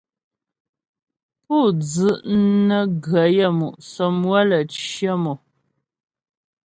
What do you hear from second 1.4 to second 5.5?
Pú dzu' nə́ gə yaə́mu' sɔmywə lə́ cyə mò.